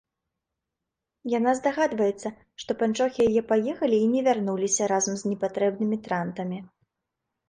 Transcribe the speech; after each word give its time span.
Яна 1.33 1.51
здагадваецца, 1.59 2.29
што 2.63 2.71
панчохі 2.79 3.19
яе 3.33 3.43
паехалі 3.51 3.99
і 4.05 4.07
не 4.13 4.21
вярнуліся 4.29 4.87
разам 4.93 5.15
з 5.21 5.35
непатрэбнымі 5.35 5.97
трантамі. 6.09 6.59